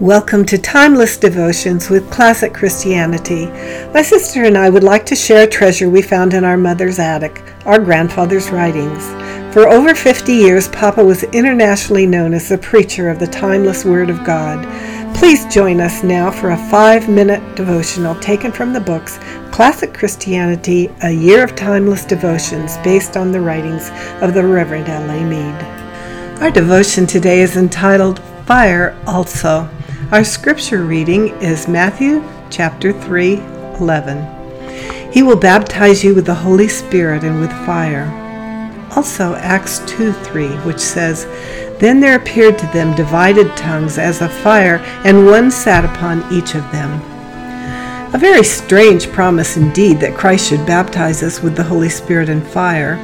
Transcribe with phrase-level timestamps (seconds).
[0.00, 3.46] Welcome to Timeless Devotions with Classic Christianity.
[3.94, 6.98] My sister and I would like to share a treasure we found in our mother's
[6.98, 9.06] attic, our grandfather's writings.
[9.54, 14.10] For over 50 years, Papa was internationally known as the preacher of the timeless Word
[14.10, 14.66] of God.
[15.16, 19.18] Please join us now for a five minute devotional taken from the books
[19.50, 23.88] Classic Christianity A Year of Timeless Devotions, based on the writings
[24.20, 25.24] of the Reverend L.A.
[25.24, 26.42] Mead.
[26.42, 29.70] Our devotion today is entitled Fire Also.
[30.12, 33.38] Our scripture reading is Matthew chapter 3,
[33.80, 35.12] 11.
[35.12, 38.06] He will baptize you with the Holy Spirit and with fire.
[38.94, 41.24] Also Acts 2, 3, which says,
[41.80, 46.54] Then there appeared to them divided tongues as of fire, and one sat upon each
[46.54, 47.02] of them.
[48.14, 52.46] A very strange promise indeed that Christ should baptize us with the Holy Spirit and
[52.46, 52.94] fire.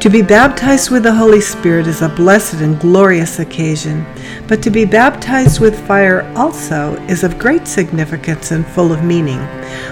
[0.00, 4.06] To be baptized with the Holy Spirit is a blessed and glorious occasion,
[4.46, 9.40] but to be baptized with fire also is of great significance and full of meaning.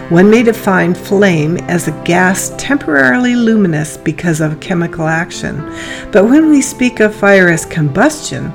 [0.08, 5.58] One may define flame as a gas temporarily luminous because of chemical action,
[6.12, 8.52] but when we speak of fire as combustion,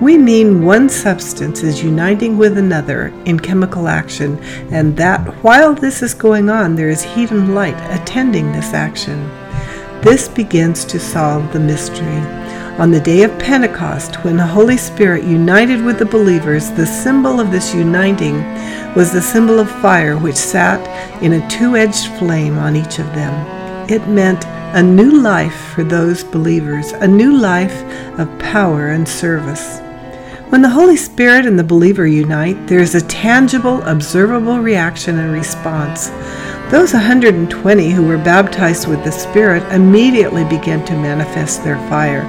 [0.00, 4.38] we mean one substance is uniting with another in chemical action,
[4.72, 9.30] and that while this is going on, there is heat and light attending this action.
[10.02, 12.22] This begins to solve the mystery.
[12.78, 17.40] On the day of Pentecost, when the Holy Spirit united with the believers, the symbol
[17.40, 18.36] of this uniting
[18.94, 20.80] was the symbol of fire which sat
[21.20, 23.90] in a two edged flame on each of them.
[23.90, 27.82] It meant a new life for those believers, a new life
[28.20, 29.80] of power and service.
[30.50, 35.32] When the Holy Spirit and the believer unite, there is a tangible, observable reaction and
[35.32, 36.10] response.
[36.70, 42.24] Those 120 who were baptized with the Spirit immediately began to manifest their fire.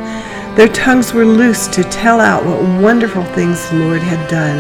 [0.56, 4.58] Their tongues were loosed to tell out what wonderful things the Lord had done.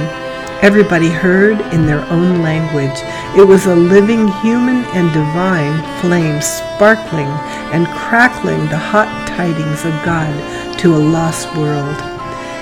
[0.61, 2.99] Everybody heard in their own language.
[3.37, 7.31] It was a living, human, and divine flame sparkling
[7.71, 11.95] and crackling the hot tidings of God to a lost world.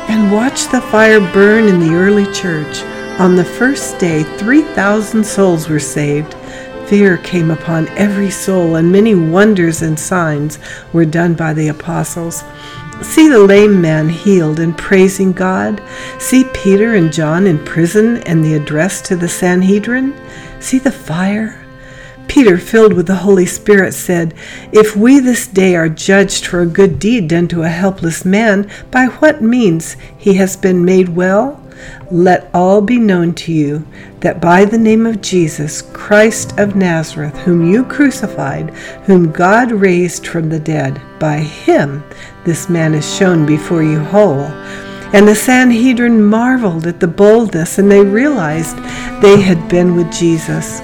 [0.08, 2.84] And watch the fire burn in the early church.
[3.20, 6.36] On the first day, 3,000 souls were saved.
[6.88, 10.58] Fear came upon every soul, and many wonders and signs
[10.94, 12.46] were done by the apostles.
[13.02, 15.82] See the lame man healed and praising God.
[16.18, 20.16] See Peter and John in prison and the address to the Sanhedrin.
[20.62, 21.62] See the fire.
[22.30, 24.34] Peter, filled with the Holy Spirit, said,
[24.72, 28.70] If we this day are judged for a good deed done to a helpless man,
[28.92, 31.62] by what means he has been made well?
[32.12, 33.86] Let all be known to you
[34.22, 38.72] that by the name of Jesus, Christ of Nazareth, whom you crucified,
[39.06, 42.04] whom God raised from the dead, by him
[42.44, 44.46] this man is shown before you whole.
[45.14, 48.78] And the Sanhedrin marveled at the boldness, and they realized
[49.22, 50.80] they had been with Jesus.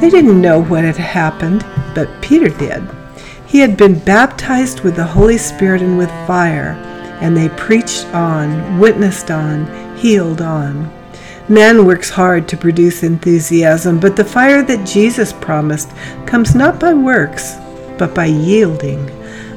[0.00, 1.64] They didn't know what had happened,
[1.94, 2.82] but Peter did.
[3.46, 6.72] He had been baptized with the Holy Spirit and with fire,
[7.20, 9.66] and they preached on, witnessed on,
[10.00, 10.90] healed on.
[11.48, 15.90] Man works hard to produce enthusiasm, but the fire that Jesus promised
[16.26, 17.56] comes not by works,
[17.98, 19.04] but by yielding.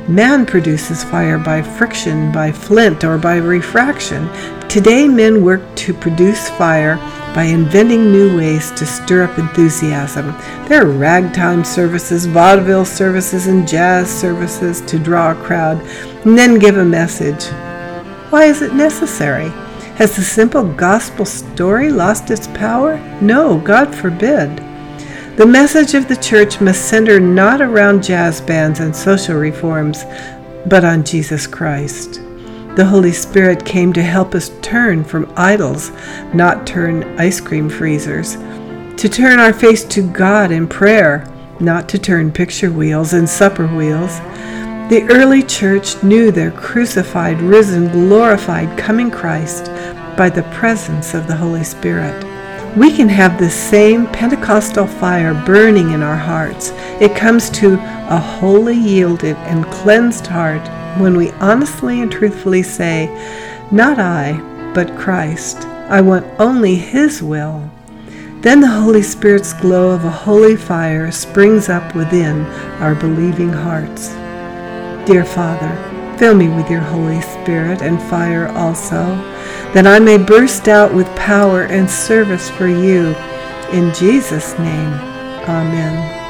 [0.07, 4.27] Man produces fire by friction, by flint, or by refraction.
[4.67, 6.97] Today, men work to produce fire
[7.33, 10.33] by inventing new ways to stir up enthusiasm.
[10.67, 15.81] There are ragtime services, vaudeville services, and jazz services to draw a crowd
[16.25, 17.45] and then give a message.
[18.29, 19.53] Why is it necessary?
[19.95, 22.97] Has the simple gospel story lost its power?
[23.21, 24.57] No, God forbid.
[25.37, 30.03] The message of the church must center not around jazz bands and social reforms,
[30.65, 32.21] but on Jesus Christ.
[32.75, 35.91] The Holy Spirit came to help us turn from idols,
[36.33, 38.35] not turn ice cream freezers,
[38.97, 43.67] to turn our face to God in prayer, not to turn picture wheels and supper
[43.67, 44.19] wheels.
[44.89, 49.67] The early church knew their crucified, risen, glorified coming Christ
[50.17, 52.21] by the presence of the Holy Spirit.
[52.75, 56.71] We can have the same Pentecostal fire burning in our hearts.
[56.99, 60.67] It comes to a wholly yielded and cleansed heart
[60.99, 63.07] when we honestly and truthfully say,
[63.71, 64.37] Not I,
[64.75, 65.59] but Christ.
[65.87, 67.71] I want only His will.
[68.41, 72.41] Then the Holy Spirit's glow of a holy fire springs up within
[72.81, 74.13] our believing hearts.
[75.05, 79.03] Dear Father, Fill me with your Holy Spirit and fire also,
[79.73, 83.15] that I may burst out with power and service for you.
[83.71, 84.93] In Jesus' name,
[85.49, 86.21] Amen.